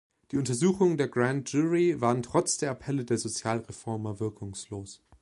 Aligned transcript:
Die 0.31 0.37
Untersuchungen 0.37 0.97
der 0.97 1.07
Grand 1.07 1.51
Jury 1.51 2.01
waren 2.01 2.23
trotz 2.23 2.57
der 2.57 2.71
Appelle 2.71 3.05
der 3.05 3.19
Sozialreformer 3.19 4.19
wirkungslos. 4.19 5.03